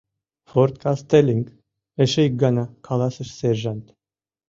—Форт 0.49 0.75
Кастеллинг,— 0.83 1.45
эше 2.03 2.21
ик 2.27 2.33
гана 2.43 2.65
каласыш 2.85 3.29
сержант. 3.37 3.85